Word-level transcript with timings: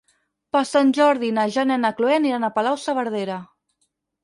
Per 0.55 0.61
Sant 0.69 0.89
Jordi 0.99 1.29
na 1.35 1.43
Jana 1.57 1.77
i 1.81 1.83
na 1.85 1.93
Chloé 2.01 2.17
aniran 2.23 2.49
a 2.49 2.51
Palau-saverdera. 2.59 3.39